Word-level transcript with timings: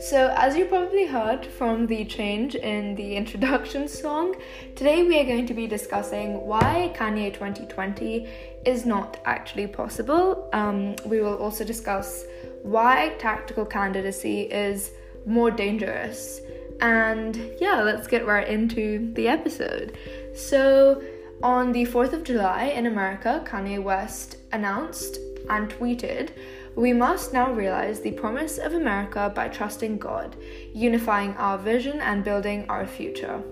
So, 0.00 0.32
as 0.34 0.56
you 0.56 0.64
probably 0.64 1.04
heard 1.04 1.44
from 1.44 1.86
the 1.86 2.06
change 2.06 2.54
in 2.54 2.94
the 2.94 3.16
introduction 3.16 3.86
song, 3.86 4.34
today 4.74 5.02
we 5.02 5.20
are 5.20 5.24
going 5.24 5.46
to 5.46 5.52
be 5.52 5.66
discussing 5.66 6.40
why 6.46 6.90
Kanye 6.96 7.34
2020 7.34 8.26
is 8.64 8.86
not 8.86 9.18
actually 9.26 9.66
possible. 9.66 10.48
Um, 10.54 10.96
we 11.04 11.20
will 11.20 11.36
also 11.36 11.64
discuss 11.64 12.24
why 12.62 13.14
tactical 13.18 13.66
candidacy 13.66 14.44
is 14.44 14.90
more 15.26 15.50
dangerous. 15.50 16.40
And 16.80 17.38
yeah, 17.60 17.82
let's 17.82 18.06
get 18.06 18.26
right 18.26 18.48
into 18.48 19.12
the 19.12 19.28
episode. 19.28 19.98
So, 20.34 21.02
on 21.42 21.72
the 21.72 21.84
4th 21.84 22.14
of 22.14 22.24
July 22.24 22.72
in 22.74 22.86
America, 22.86 23.44
Kanye 23.46 23.82
West 23.82 24.36
announced 24.50 25.18
and 25.50 25.68
tweeted 25.68 26.30
we 26.76 26.92
must 26.92 27.32
now 27.32 27.52
realize 27.52 28.00
the 28.00 28.12
promise 28.12 28.58
of 28.58 28.74
America 28.74 29.32
by 29.34 29.48
trusting 29.48 29.98
God, 29.98 30.36
unifying 30.74 31.34
our 31.36 31.58
vision, 31.58 32.00
and 32.00 32.24
building 32.24 32.66
our 32.68 32.86
future. 32.86 33.42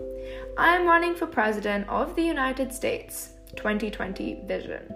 I 0.57 0.77
am 0.77 0.87
running 0.87 1.15
for 1.15 1.27
President 1.27 1.89
of 1.89 2.15
the 2.17 2.23
United 2.23 2.73
States 2.73 3.31
2020 3.57 4.43
Vision. 4.47 4.95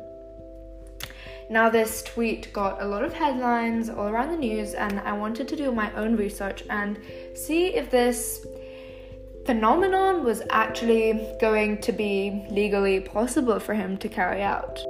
Now, 1.51 1.69
this 1.69 2.03
tweet 2.03 2.53
got 2.53 2.81
a 2.81 2.87
lot 2.87 3.05
of 3.05 3.13
headlines 3.13 3.91
all 3.91 4.09
around 4.09 4.31
the 4.31 4.37
news, 4.37 4.75
and 4.75 5.01
I 5.01 5.13
wanted 5.13 5.49
to 5.49 5.57
do 5.57 5.73
my 5.73 5.93
own 5.95 6.17
research 6.17 6.65
and 6.71 6.99
see 7.35 7.75
if 7.75 7.91
this 7.91 8.47
phenomenon 9.45 10.25
was 10.25 10.43
actually 10.51 11.29
going 11.41 11.81
to 11.83 11.93
be 11.93 12.47
legally 12.51 13.01
possible 13.01 13.59
for 13.59 13.75
him 13.75 13.99
to 13.99 14.09
carry 14.09 14.43
out. 14.43 14.81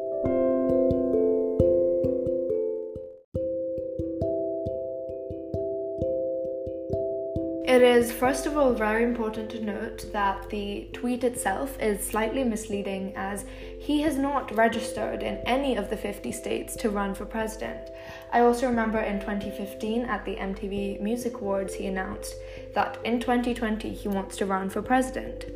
It 7.73 7.81
is, 7.81 8.13
first 8.13 8.45
of 8.45 8.59
all, 8.59 8.75
very 8.75 9.03
important 9.03 9.49
to 9.53 9.65
note 9.65 10.13
that 10.13 10.51
the 10.51 10.91
tweet 10.93 11.25
itself 11.25 11.81
is 11.81 12.07
slightly 12.07 12.45
misleading 12.45 13.15
as 13.17 13.47
he 13.81 14.03
has 14.03 14.19
not 14.19 14.55
registered 14.55 15.23
in 15.23 15.39
any 15.47 15.77
of 15.77 15.89
the 15.89 15.97
50 15.97 16.33
states 16.33 16.77
to 16.77 16.91
run 16.91 17.15
for 17.15 17.25
president. 17.25 17.89
I 18.31 18.41
also 18.41 18.67
remember 18.67 18.99
in 18.99 19.21
2015 19.21 20.05
at 20.05 20.23
the 20.27 20.37
MTV 20.37 21.01
Music 21.01 21.41
Awards, 21.41 21.73
he 21.73 21.87
announced 21.87 22.35
that 22.75 22.99
in 23.05 23.21
2020 23.21 23.89
he 23.89 24.07
wants 24.07 24.37
to 24.37 24.45
run 24.45 24.69
for 24.69 24.83
president. 24.83 25.47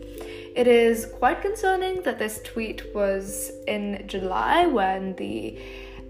It 0.56 0.67
is 0.67 1.05
quite 1.19 1.42
concerning 1.42 2.00
that 2.05 2.19
this 2.19 2.41
tweet 2.42 2.94
was 2.94 3.53
in 3.67 4.05
July 4.06 4.64
when 4.64 5.17
the 5.17 5.59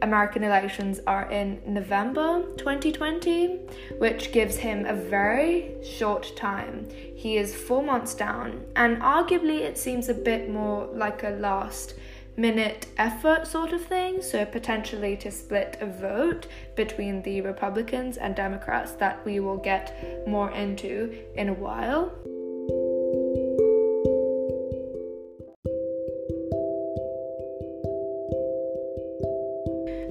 American 0.03 0.45
elections 0.45 1.01
are 1.07 1.31
in 1.31 1.61
November 1.67 2.43
2020, 2.59 3.61
which 3.99 4.33
gives 4.33 4.57
him 4.57 4.85
a 4.85 4.95
very 4.95 5.75
short 5.83 6.33
time. 6.37 6.89
He 7.15 7.39
is 7.39 7.55
four 7.55 7.83
months 7.83 8.15
down, 8.15 8.65
and 8.77 9.01
arguably 9.01 9.61
it 9.61 9.79
seems 9.79 10.09
a 10.09 10.15
bit 10.15 10.51
more 10.51 10.87
like 10.93 11.23
a 11.23 11.31
last 11.31 11.95
minute 12.37 12.87
effort 12.99 13.47
sort 13.47 13.73
of 13.73 13.83
thing, 13.83 14.21
so 14.21 14.45
potentially 14.45 15.17
to 15.17 15.31
split 15.31 15.79
a 15.81 15.87
vote 15.87 16.47
between 16.75 17.23
the 17.23 17.41
Republicans 17.41 18.19
and 18.19 18.37
Democrats 18.37 18.93
that 18.93 19.25
we 19.25 19.41
will 19.41 19.57
get 19.57 20.29
more 20.29 20.51
into 20.51 21.19
in 21.35 21.49
a 21.49 21.55
while. 21.55 22.13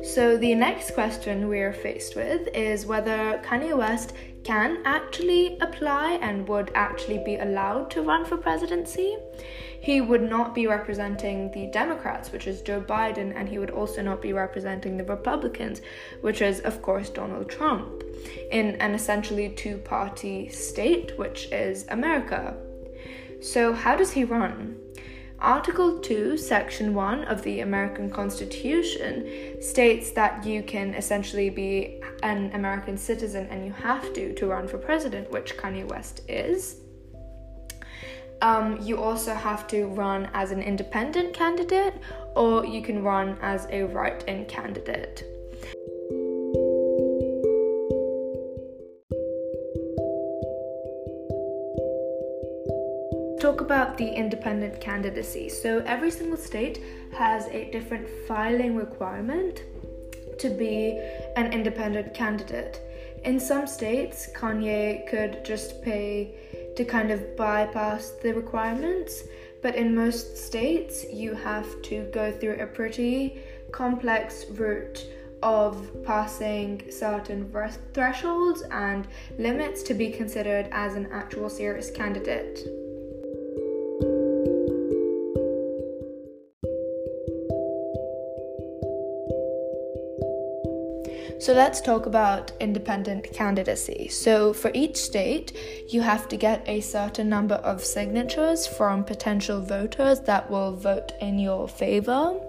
So, 0.06 0.38
the 0.38 0.53
next 0.53 0.94
question 0.94 1.50
we 1.50 1.59
are 1.61 1.73
faced 1.73 2.16
with 2.16 2.48
is 2.53 2.86
whether 2.86 3.42
Kanye 3.44 3.75
West 3.75 4.14
can 4.44 4.78
actually 4.86 5.58
apply 5.59 6.20
and 6.22 6.47
would 6.47 6.72
actually 6.75 7.17
be 7.25 7.38
allowed 7.38 7.90
to 7.91 8.03
run 8.03 8.24
for 8.24 8.38
presidency. 8.38 9.18
He 9.81 10.02
would 10.02 10.22
not 10.22 10.53
be 10.53 10.68
representing 10.68 11.52
the 11.52 11.66
Democrats, 11.68 12.31
which 12.31 12.46
is 12.46 12.62
Joe 12.62 12.81
Biden, 12.81 13.34
and 13.35 13.50
he 13.50 13.57
would 13.57 13.72
also 13.72 14.03
not 14.03 14.22
be 14.22 14.31
representing 14.31 14.96
the 14.96 15.03
Republicans, 15.03 15.81
which 16.22 16.40
is, 16.40 16.59
of 16.59 16.84
course, 16.84 17.09
Donald 17.09 17.50
Trump, 17.50 18.03
in 18.52 18.75
an 18.75 18.94
essentially 18.94 19.50
two 19.50 19.78
party 19.79 20.50
state, 20.50 21.18
which 21.18 21.52
is 21.52 21.88
America. 21.90 22.56
So, 23.41 23.74
how 23.74 23.96
does 23.96 24.12
he 24.12 24.24
run? 24.24 24.78
Article 25.45 26.00
2, 26.00 26.38
Section 26.38 26.95
1 26.95 27.25
of 27.25 27.44
the 27.44 27.59
American 27.59 28.09
Constitution 28.09 29.61
states 29.61 30.09
that 30.13 30.44
you 30.44 30.63
can 30.63 30.95
essentially 30.95 31.51
be 31.51 32.01
an 32.23 32.50
American 32.56 32.97
citizen 32.97 33.45
and 33.51 33.63
you 33.63 33.72
have 33.72 34.11
to 34.13 34.34
to 34.34 34.47
run 34.47 34.67
for 34.67 34.79
president, 34.79 35.29
which 35.29 35.55
Kanye 35.55 35.88
West 35.88 36.22
is. 36.28 36.78
Um, 38.41 38.81
you 38.81 38.97
also 38.97 39.35
have 39.35 39.67
to 39.67 39.85
run 39.85 40.31
as 40.34 40.50
an 40.50 40.63
independent 40.63 41.35
candidate 41.35 41.94
or 42.35 42.66
you 42.66 42.81
can 42.81 43.03
run 43.03 43.38
as 43.44 43.67
a 43.69 43.84
write 43.84 44.23
in 44.28 44.45
candidate. 44.45 45.34
Talk 53.45 53.61
about 53.61 53.95
the 53.95 54.09
independent 54.09 54.81
candidacy. 54.81 55.47
So, 55.50 55.83
every 55.85 56.09
single 56.09 56.38
state 56.38 56.81
has 57.13 57.45
a 57.50 57.69
different 57.69 58.07
filing 58.28 58.75
requirement 58.75 59.61
to 60.39 60.50
be 60.50 61.00
an 61.35 61.53
independent 61.53 62.16
candidate. 62.16 62.81
In 63.23 63.39
some 63.39 63.67
states, 63.67 64.28
Kanye 64.35 65.07
could 65.07 65.45
just 65.45 65.84
pay 65.84 66.34
to 66.75 66.84
kind 66.84 67.11
of 67.11 67.38
bypass 67.38 68.13
the 68.23 68.34
requirements, 68.34 69.23
but 69.61 69.75
in 69.75 69.94
most 69.94 70.38
states, 70.38 71.05
you 71.13 71.35
have 71.35 71.69
to 71.84 72.09
go 72.11 72.31
through 72.31 72.57
a 72.59 72.66
pretty 72.66 73.44
complex 73.72 74.45
route 74.61 75.05
of 75.44 75.73
passing 76.03 76.81
certain 76.89 77.41
thresholds 77.94 78.63
and 78.72 79.07
limits 79.38 79.84
to 79.84 79.94
be 79.94 80.09
considered 80.09 80.67
as 80.72 80.95
an 80.95 81.07
actual 81.11 81.47
serious 81.47 81.91
candidate. 81.91 82.84
So 91.38 91.53
let's 91.53 91.81
talk 91.81 92.06
about 92.06 92.51
independent 92.62 93.31
candidacy. 93.34 94.07
So 94.07 94.53
for 94.53 94.72
each 94.73 94.96
state, 94.96 95.56
you 95.90 96.01
have 96.01 96.29
to 96.29 96.38
get 96.38 96.63
a 96.66 96.79
certain 96.79 97.28
number 97.28 97.56
of 97.56 97.84
signatures 97.84 98.66
from 98.66 99.03
potential 99.03 99.62
voters 99.62 100.22
that 100.22 100.50
will 100.50 100.75
vote 100.75 101.12
in 101.19 101.38
your 101.38 101.68
favor. 101.68 102.40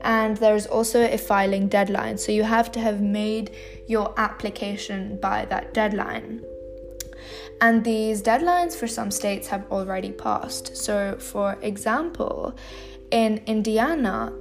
And 0.00 0.36
there's 0.38 0.66
also 0.66 1.04
a 1.04 1.18
filing 1.18 1.68
deadline. 1.68 2.16
So 2.16 2.32
you 2.32 2.42
have 2.42 2.72
to 2.72 2.80
have 2.80 3.00
made 3.00 3.54
your 3.86 4.14
application 4.16 5.18
by 5.20 5.44
that 5.46 5.74
deadline. 5.74 6.42
And 7.60 7.84
these 7.84 8.22
deadlines 8.22 8.74
for 8.74 8.88
some 8.88 9.10
states 9.10 9.46
have 9.48 9.70
already 9.70 10.10
passed. 10.10 10.76
So, 10.76 11.16
for 11.18 11.58
example, 11.62 12.56
in 13.12 13.40
Indiana, 13.46 14.32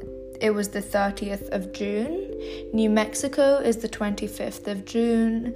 it 0.41 0.53
was 0.53 0.69
the 0.69 0.81
30th 0.81 1.49
of 1.49 1.71
June. 1.71 2.33
New 2.73 2.89
Mexico 2.89 3.57
is 3.57 3.77
the 3.77 3.87
25th 3.87 4.67
of 4.67 4.85
June. 4.85 5.55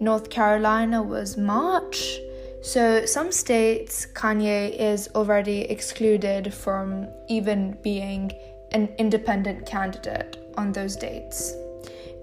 North 0.00 0.30
Carolina 0.30 1.02
was 1.02 1.36
March. 1.36 2.18
So, 2.60 3.06
some 3.06 3.32
states, 3.32 4.06
Kanye 4.06 4.78
is 4.78 5.08
already 5.14 5.62
excluded 5.62 6.52
from 6.52 7.08
even 7.28 7.78
being 7.82 8.32
an 8.72 8.94
independent 8.98 9.64
candidate 9.64 10.36
on 10.56 10.72
those 10.72 10.96
dates. 10.96 11.54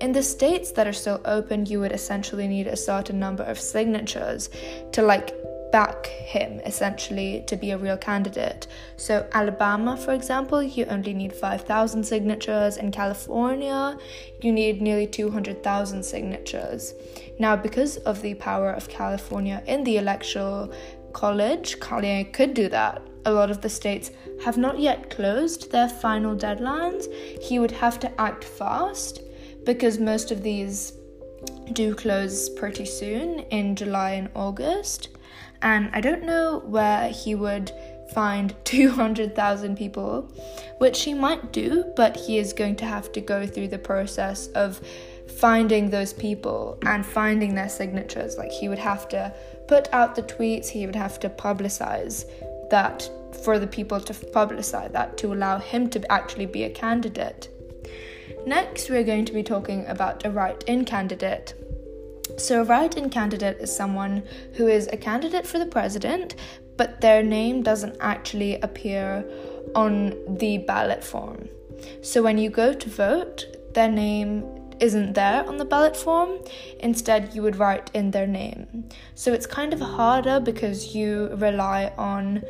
In 0.02 0.12
the 0.12 0.22
states 0.22 0.72
that 0.72 0.88
are 0.88 0.94
still 0.94 1.22
open, 1.26 1.66
you 1.66 1.80
would 1.80 1.94
essentially 1.94 2.48
need 2.48 2.68
a 2.68 2.76
certain 2.76 3.18
number 3.18 3.44
of 3.44 3.58
signatures 3.58 4.50
to 4.92 5.02
like 5.02 5.32
back 5.76 6.06
him 6.06 6.62
essentially 6.62 7.44
to 7.48 7.58
be 7.58 7.72
a 7.72 7.78
real 7.78 7.98
candidate. 7.98 8.66
So, 8.96 9.28
Alabama, 9.34 9.98
for 9.98 10.14
example, 10.14 10.64
you 10.64 10.86
only 10.86 11.14
need 11.14 11.34
5,000 11.34 12.02
signatures. 12.06 12.78
In 12.78 12.92
California, 12.92 13.98
you 14.42 14.54
need 14.54 14.82
nearly 14.82 15.06
200,000 15.06 16.02
signatures. 16.02 16.94
Now, 17.40 17.58
because 17.58 17.98
of 18.12 18.22
the 18.22 18.36
power 18.36 18.72
of 18.72 18.88
California 18.88 19.62
in 19.68 19.84
the 19.84 19.98
electoral 19.98 20.74
college, 21.12 21.78
Kanye 21.82 22.32
could 22.32 22.54
do 22.54 22.70
that. 22.70 23.02
A 23.26 23.34
lot 23.34 23.52
of 23.52 23.60
the 23.60 23.70
states 23.70 24.12
have 24.46 24.58
not 24.58 24.80
yet 24.80 25.10
closed 25.10 25.74
their 25.74 25.90
final 25.90 26.38
deadlines. 26.38 27.12
He 27.42 27.60
would 27.60 27.72
have 27.84 28.00
to 28.00 28.22
act 28.22 28.46
fast 28.46 29.20
because 29.66 30.00
most 30.00 30.32
of 30.32 30.42
these 30.42 30.94
do 31.74 31.94
close 31.94 32.48
pretty 32.48 32.86
soon 32.86 33.40
in 33.60 33.76
July 33.76 34.12
and 34.12 34.30
August 34.36 35.10
and 35.66 35.90
I 35.94 36.00
don't 36.00 36.24
know 36.24 36.60
where 36.60 37.10
he 37.10 37.34
would 37.34 37.72
find 38.14 38.56
200,000 38.66 39.76
people, 39.76 40.32
which 40.78 41.02
he 41.02 41.14
might 41.14 41.52
do, 41.52 41.92
but 41.96 42.16
he 42.16 42.38
is 42.38 42.54
going 42.54 42.76
to 42.78 42.86
have 42.86 43.12
to 43.14 43.20
go 43.20 43.48
through 43.48 43.70
the 43.70 43.80
process 43.80 44.48
of 44.50 44.80
finding 45.40 45.90
those 45.90 46.14
people 46.14 46.78
and 46.86 47.04
finding 47.04 47.56
their 47.56 47.68
signatures. 47.68 48.38
Like 48.38 48.52
he 48.52 48.70
would 48.70 48.80
have 48.80 49.10
to 49.10 49.34
put 49.68 49.92
out 49.92 50.16
the 50.16 50.22
tweets, 50.22 50.70
he 50.70 50.86
would 50.86 50.96
have 50.96 51.20
to 51.22 51.30
publicize 51.30 52.26
that 52.70 53.10
for 53.44 53.58
the 53.58 53.68
people 53.68 54.00
to 54.00 54.14
publicize 54.14 54.92
that 54.92 55.18
to 55.18 55.34
allow 55.34 55.58
him 55.58 55.90
to 55.90 56.12
actually 56.12 56.46
be 56.46 56.64
a 56.64 56.70
candidate. 56.70 57.50
Next, 58.46 58.92
we're 58.92 59.04
going 59.04 59.26
to 59.26 59.34
be 59.34 59.42
talking 59.42 59.88
about 59.88 60.26
a 60.26 60.30
write 60.30 60.64
in 60.66 60.86
candidate. 60.86 61.56
So, 62.38 62.62
a 62.62 62.64
write 62.64 62.98
in 62.98 63.10
candidate 63.10 63.58
is 63.60 63.76
someone 63.76 64.24
who 64.54 64.68
is 64.68 64.88
a 64.88 64.98
candidate 64.98 65.48
for 65.48 65.60
the 65.60 65.66
president, 65.66 66.36
but 66.78 67.00
their 67.00 67.24
name 67.24 67.64
doesn't 67.64 67.96
actually 68.00 68.60
appear 68.62 69.26
on 69.74 70.16
the 70.38 70.58
ballot 70.60 71.04
form. 71.04 71.48
So, 72.02 72.22
when 72.22 72.38
you 72.38 72.50
go 72.50 72.74
to 72.74 72.90
vote, 72.90 73.46
their 73.74 73.90
name 73.90 74.44
isn't 74.80 75.14
there 75.14 75.48
on 75.48 75.58
the 75.58 75.66
ballot 75.66 75.96
form. 75.96 76.40
Instead, 76.82 77.34
you 77.34 77.42
would 77.42 77.56
write 77.56 77.90
in 77.94 78.12
their 78.12 78.28
name. 78.28 78.90
So, 79.14 79.32
it's 79.32 79.46
kind 79.46 79.74
of 79.74 79.80
harder 79.80 80.40
because 80.40 80.94
you 80.94 81.30
rely 81.36 81.94
on 81.98 82.44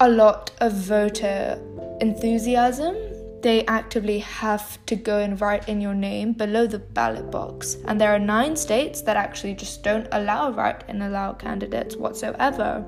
a 0.00 0.08
lot 0.08 0.50
of 0.60 0.72
voter 0.72 1.60
enthusiasm 2.00 2.96
they 3.42 3.64
actively 3.66 4.18
have 4.18 4.84
to 4.86 4.96
go 4.96 5.18
and 5.18 5.40
write 5.40 5.68
in 5.68 5.80
your 5.80 5.94
name 5.94 6.32
below 6.32 6.66
the 6.66 6.78
ballot 6.78 7.30
box. 7.30 7.76
And 7.86 8.00
there 8.00 8.12
are 8.14 8.18
nine 8.18 8.56
states 8.56 9.02
that 9.02 9.16
actually 9.16 9.54
just 9.54 9.82
don't 9.82 10.08
allow 10.12 10.50
write 10.50 10.84
in 10.88 11.02
allow 11.02 11.32
candidates 11.34 11.96
whatsoever. 11.96 12.84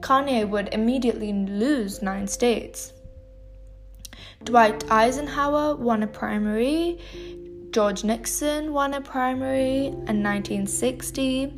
Kanye 0.00 0.48
would 0.48 0.72
immediately 0.72 1.32
lose 1.32 2.02
nine 2.02 2.26
states. 2.26 2.92
Dwight 4.42 4.90
Eisenhower 4.90 5.76
won 5.76 6.02
a 6.02 6.06
primary, 6.06 6.98
George 7.70 8.04
Nixon 8.04 8.72
won 8.72 8.94
a 8.94 9.00
primary 9.00 9.86
in 9.86 10.22
1960, 10.22 11.52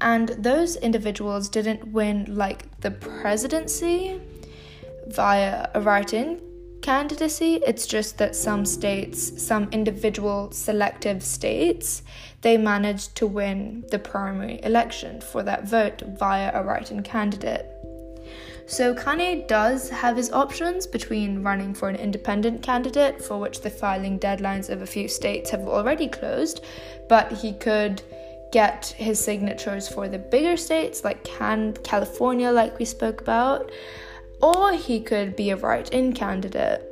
and 0.00 0.28
those 0.38 0.76
individuals 0.76 1.48
didn't 1.48 1.88
win 1.88 2.24
like 2.28 2.80
the 2.80 2.90
presidency 2.90 4.20
via 5.08 5.68
a 5.74 5.80
write 5.80 6.14
in 6.14 6.40
candidacy. 6.82 7.60
It's 7.66 7.86
just 7.86 8.18
that 8.18 8.36
some 8.36 8.64
states, 8.64 9.42
some 9.42 9.68
individual 9.72 10.50
selective 10.52 11.22
states, 11.22 12.02
they 12.42 12.56
managed 12.56 13.16
to 13.16 13.26
win 13.26 13.84
the 13.90 13.98
primary 13.98 14.60
election 14.62 15.20
for 15.20 15.42
that 15.42 15.68
vote 15.68 16.02
via 16.18 16.50
a 16.54 16.62
write 16.62 16.90
in 16.90 17.02
candidate. 17.02 17.66
So 18.66 18.94
Kanye 18.94 19.48
does 19.48 19.90
have 19.90 20.16
his 20.16 20.30
options 20.30 20.86
between 20.86 21.42
running 21.42 21.74
for 21.74 21.88
an 21.88 21.96
independent 21.96 22.62
candidate, 22.62 23.20
for 23.20 23.40
which 23.40 23.62
the 23.62 23.70
filing 23.70 24.18
deadlines 24.20 24.70
of 24.70 24.80
a 24.80 24.86
few 24.86 25.08
states 25.08 25.50
have 25.50 25.62
already 25.62 26.06
closed, 26.06 26.64
but 27.08 27.32
he 27.32 27.52
could 27.52 28.00
get 28.52 28.86
his 28.86 29.18
signatures 29.18 29.88
for 29.88 30.08
the 30.08 30.18
bigger 30.18 30.56
states 30.56 31.02
like 31.02 31.24
Can- 31.24 31.76
California, 31.82 32.50
like 32.50 32.78
we 32.78 32.84
spoke 32.84 33.20
about 33.20 33.70
or 34.40 34.72
he 34.72 35.00
could 35.00 35.36
be 35.36 35.50
a 35.50 35.56
write 35.56 35.90
in 35.90 36.12
candidate. 36.12 36.86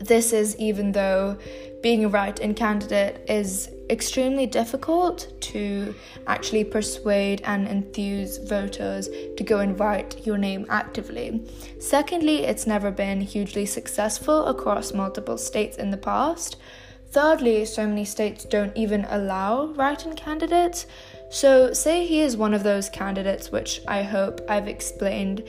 This 0.00 0.32
is 0.32 0.56
even 0.58 0.92
though 0.92 1.38
being 1.82 2.04
a 2.04 2.08
write 2.08 2.40
in 2.40 2.54
candidate 2.54 3.24
is 3.28 3.70
extremely 3.90 4.46
difficult 4.46 5.28
to 5.40 5.94
actually 6.26 6.64
persuade 6.64 7.42
and 7.44 7.68
enthuse 7.68 8.38
voters 8.38 9.08
to 9.36 9.44
go 9.44 9.58
and 9.58 9.78
write 9.78 10.26
your 10.26 10.38
name 10.38 10.64
actively. 10.70 11.42
Secondly, 11.78 12.44
it's 12.44 12.66
never 12.66 12.90
been 12.90 13.20
hugely 13.20 13.66
successful 13.66 14.46
across 14.46 14.94
multiple 14.94 15.36
states 15.36 15.76
in 15.76 15.90
the 15.90 15.96
past. 15.96 16.56
Thirdly, 17.10 17.64
so 17.66 17.86
many 17.86 18.04
states 18.04 18.44
don't 18.44 18.76
even 18.76 19.06
allow 19.10 19.66
write 19.66 20.06
in 20.06 20.16
candidates. 20.16 20.86
So, 21.30 21.72
say 21.72 22.06
he 22.06 22.20
is 22.20 22.36
one 22.36 22.54
of 22.54 22.62
those 22.62 22.88
candidates, 22.88 23.52
which 23.52 23.80
I 23.86 24.02
hope 24.02 24.40
I've 24.48 24.68
explained 24.68 25.42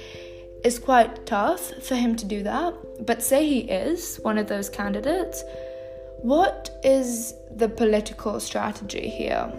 it's 0.65 0.79
quite 0.79 1.27
tough 1.27 1.71
for 1.83 1.93
him 1.93 2.15
to 2.15 2.25
do 2.25 2.41
that. 2.41 2.73
But 3.05 3.21
say 3.21 3.45
he 3.45 3.59
is 3.59 4.17
one 4.23 4.39
of 4.39 4.47
those 4.47 4.67
candidates, 4.67 5.43
what 6.23 6.71
is 6.83 7.35
the 7.51 7.69
political 7.69 8.39
strategy 8.39 9.07
here? 9.07 9.53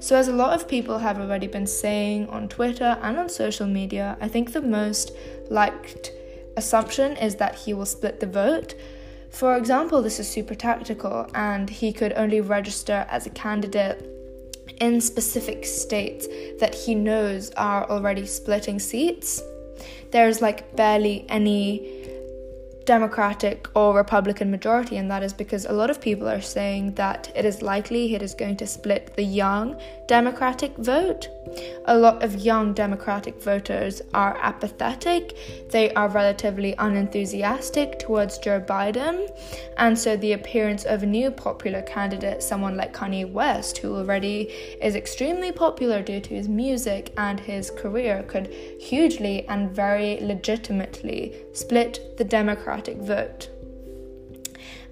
So, 0.00 0.16
as 0.16 0.28
a 0.28 0.32
lot 0.32 0.54
of 0.54 0.66
people 0.66 0.98
have 0.98 1.20
already 1.20 1.48
been 1.48 1.66
saying 1.66 2.30
on 2.30 2.48
Twitter 2.48 2.98
and 3.02 3.18
on 3.18 3.28
social 3.28 3.66
media, 3.66 4.16
I 4.22 4.28
think 4.28 4.52
the 4.52 4.62
most 4.62 5.12
liked 5.50 6.12
assumption 6.56 7.14
is 7.18 7.36
that 7.36 7.54
he 7.54 7.74
will 7.74 7.86
split 7.86 8.18
the 8.18 8.26
vote. 8.26 8.74
For 9.28 9.58
example, 9.58 10.00
this 10.00 10.18
is 10.18 10.28
super 10.28 10.54
tactical, 10.54 11.30
and 11.34 11.68
he 11.68 11.92
could 11.92 12.14
only 12.14 12.40
register 12.40 13.06
as 13.10 13.26
a 13.26 13.30
candidate 13.30 14.02
in 14.80 15.02
specific 15.02 15.66
states 15.66 16.26
that 16.58 16.74
he 16.74 16.94
knows 16.94 17.50
are 17.50 17.88
already 17.90 18.24
splitting 18.24 18.78
seats 18.78 19.42
there's 20.10 20.40
like 20.40 20.74
barely 20.76 21.24
any 21.28 22.08
Democratic 22.84 23.68
or 23.76 23.94
Republican 23.94 24.50
majority, 24.50 24.96
and 24.96 25.10
that 25.10 25.22
is 25.22 25.32
because 25.32 25.66
a 25.66 25.72
lot 25.72 25.90
of 25.90 26.00
people 26.00 26.28
are 26.28 26.40
saying 26.40 26.94
that 26.94 27.30
it 27.36 27.44
is 27.44 27.62
likely 27.62 28.14
it 28.14 28.22
is 28.22 28.34
going 28.34 28.56
to 28.56 28.66
split 28.66 29.14
the 29.14 29.22
young 29.22 29.80
Democratic 30.08 30.76
vote. 30.78 31.28
A 31.86 31.96
lot 31.96 32.22
of 32.22 32.36
young 32.36 32.72
Democratic 32.72 33.42
voters 33.42 34.02
are 34.14 34.36
apathetic, 34.40 35.36
they 35.70 35.92
are 35.94 36.08
relatively 36.08 36.74
unenthusiastic 36.78 37.98
towards 37.98 38.38
Joe 38.38 38.60
Biden, 38.60 39.30
and 39.76 39.98
so 39.98 40.16
the 40.16 40.32
appearance 40.32 40.84
of 40.84 41.02
a 41.02 41.06
new 41.06 41.30
popular 41.30 41.82
candidate, 41.82 42.42
someone 42.42 42.76
like 42.76 42.92
Kanye 42.92 43.30
West, 43.30 43.78
who 43.78 43.96
already 43.96 44.50
is 44.80 44.96
extremely 44.96 45.52
popular 45.52 46.02
due 46.02 46.20
to 46.20 46.34
his 46.34 46.48
music 46.48 47.12
and 47.16 47.38
his 47.38 47.70
career, 47.70 48.24
could 48.26 48.48
hugely 48.80 49.46
and 49.48 49.70
very 49.70 50.18
legitimately 50.20 51.34
split 51.52 52.16
the 52.18 52.24
Democratic 52.24 52.71
vote. 52.80 53.48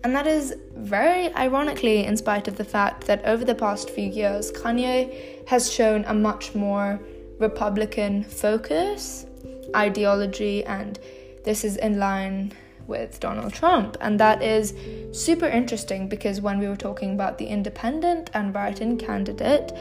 And 0.03 0.15
that 0.17 0.27
is 0.27 0.55
very 0.77 1.33
ironically, 1.35 2.05
in 2.05 2.17
spite 2.17 2.49
of 2.49 2.57
the 2.57 2.65
fact 2.65 3.07
that 3.07 3.25
over 3.25 3.45
the 3.45 3.55
past 3.55 3.91
few 3.91 4.09
years, 4.09 4.51
Kanye 4.51 5.47
has 5.47 5.71
shown 5.71 6.05
a 6.07 6.15
much 6.15 6.55
more 6.55 7.01
Republican 7.39 8.25
focus, 8.25 9.27
ideology, 9.77 10.65
and 10.65 10.99
this 11.45 11.65
is 11.65 11.77
in 11.77 11.99
line 11.99 12.53
with 12.87 13.21
Donald 13.21 13.53
Trump. 13.53 13.97
And 14.01 14.19
that 14.21 14.43
is 14.43 14.75
super 15.13 15.47
interesting 15.47 16.09
because 16.09 16.41
when 16.41 16.59
we 16.59 16.69
were 16.69 16.77
talking 16.77 17.13
about 17.13 17.39
the 17.39 17.47
independent 17.47 18.31
and 18.35 18.55
write 18.55 18.81
in 18.81 18.97
candidate, 18.97 19.73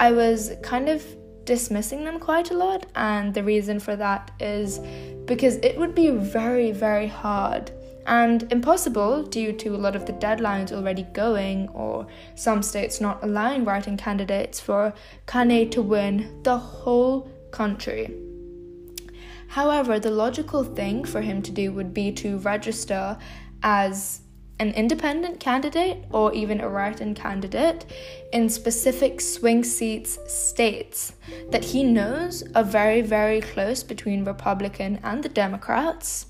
I 0.00 0.12
was 0.12 0.52
kind 0.62 0.88
of 0.88 1.04
dismissing 1.44 2.04
them 2.04 2.18
quite 2.18 2.50
a 2.50 2.56
lot. 2.56 2.86
And 2.94 3.34
the 3.34 3.42
reason 3.42 3.80
for 3.80 3.96
that 3.96 4.30
is 4.40 4.80
because 5.26 5.56
it 5.56 5.78
would 5.78 5.94
be 5.94 6.10
very, 6.10 6.72
very 6.72 7.06
hard 7.06 7.70
and 8.06 8.50
impossible 8.52 9.22
due 9.22 9.52
to 9.52 9.74
a 9.74 9.78
lot 9.78 9.96
of 9.96 10.06
the 10.06 10.12
deadlines 10.12 10.72
already 10.72 11.04
going 11.14 11.68
or 11.68 12.06
some 12.34 12.62
states 12.62 13.00
not 13.00 13.22
allowing 13.22 13.64
writing 13.64 13.96
candidates 13.96 14.60
for 14.60 14.92
Kanye 15.26 15.70
to 15.70 15.82
win 15.82 16.42
the 16.42 16.58
whole 16.58 17.30
country. 17.50 18.14
However, 19.48 19.98
the 20.00 20.10
logical 20.10 20.64
thing 20.64 21.04
for 21.04 21.20
him 21.20 21.40
to 21.42 21.50
do 21.52 21.72
would 21.72 21.94
be 21.94 22.12
to 22.12 22.38
register 22.38 23.16
as 23.62 24.20
an 24.64 24.72
independent 24.72 25.38
candidate 25.38 25.98
or 26.10 26.32
even 26.32 26.60
a 26.60 26.68
write-in 26.68 27.14
candidate 27.14 27.84
in 28.32 28.48
specific 28.48 29.20
swing 29.20 29.62
seats 29.62 30.18
states 30.26 31.12
that 31.50 31.64
he 31.64 31.84
knows 31.84 32.42
are 32.54 32.64
very 32.64 33.02
very 33.02 33.40
close 33.40 33.82
between 33.82 34.24
Republican 34.24 34.98
and 35.02 35.22
the 35.22 35.28
Democrats 35.28 36.26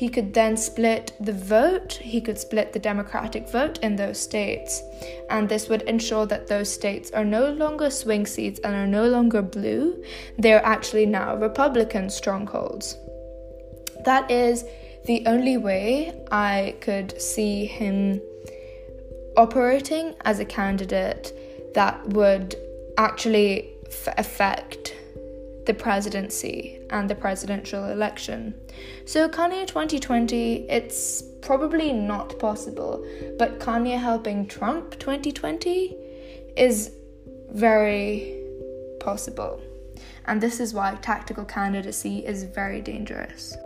he 0.00 0.08
could 0.08 0.32
then 0.32 0.56
split 0.56 1.12
the 1.20 1.32
vote, 1.32 1.92
he 1.92 2.20
could 2.20 2.38
split 2.38 2.72
the 2.72 2.78
Democratic 2.78 3.50
vote 3.50 3.78
in 3.78 3.96
those 3.96 4.18
states. 4.18 4.80
And 5.28 5.46
this 5.46 5.68
would 5.68 5.82
ensure 5.82 6.26
that 6.26 6.46
those 6.46 6.72
states 6.72 7.10
are 7.10 7.24
no 7.24 7.50
longer 7.50 7.90
swing 7.90 8.24
seats 8.24 8.60
and 8.60 8.74
are 8.74 8.86
no 8.86 9.08
longer 9.08 9.42
blue, 9.42 10.02
they're 10.38 10.64
actually 10.64 11.06
now 11.06 11.36
Republican 11.36 12.08
strongholds. 12.08 12.96
That 14.06 14.30
is 14.30 14.64
the 15.06 15.24
only 15.26 15.56
way 15.56 16.24
I 16.30 16.76
could 16.80 17.20
see 17.20 17.66
him 17.66 18.20
operating 19.36 20.14
as 20.24 20.38
a 20.38 20.44
candidate 20.44 21.32
that 21.74 22.06
would 22.08 22.56
actually 22.98 23.72
f- 23.86 24.14
affect 24.18 24.94
the 25.66 25.74
presidency 25.74 26.80
and 26.90 27.08
the 27.08 27.14
presidential 27.14 27.84
election. 27.90 28.54
So, 29.04 29.28
Kanye 29.28 29.66
2020, 29.66 30.68
it's 30.68 31.22
probably 31.42 31.92
not 31.92 32.38
possible, 32.38 33.04
but 33.38 33.60
Kanye 33.60 33.98
helping 33.98 34.46
Trump 34.46 34.98
2020 34.98 35.96
is 36.56 36.90
very 37.50 38.36
possible. 39.00 39.60
And 40.26 40.40
this 40.40 40.60
is 40.60 40.74
why 40.74 40.96
tactical 41.02 41.44
candidacy 41.44 42.26
is 42.26 42.44
very 42.44 42.80
dangerous. 42.80 43.56